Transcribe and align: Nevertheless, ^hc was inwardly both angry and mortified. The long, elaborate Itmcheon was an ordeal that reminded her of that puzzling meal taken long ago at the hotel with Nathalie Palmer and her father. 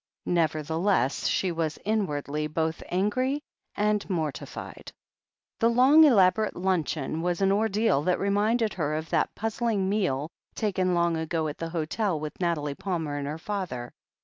Nevertheless, 0.25 1.29
^hc 1.29 1.53
was 1.53 1.77
inwardly 1.85 2.47
both 2.47 2.81
angry 2.89 3.39
and 3.75 4.09
mortified. 4.09 4.91
The 5.59 5.69
long, 5.69 6.05
elaborate 6.05 6.55
Itmcheon 6.55 7.21
was 7.21 7.39
an 7.39 7.51
ordeal 7.51 8.01
that 8.01 8.17
reminded 8.17 8.73
her 8.73 8.95
of 8.95 9.11
that 9.11 9.35
puzzling 9.35 9.89
meal 9.89 10.31
taken 10.55 10.95
long 10.95 11.17
ago 11.17 11.47
at 11.47 11.59
the 11.59 11.69
hotel 11.69 12.19
with 12.19 12.39
Nathalie 12.41 12.73
Palmer 12.73 13.17
and 13.17 13.27
her 13.27 13.37
father. 13.37 13.93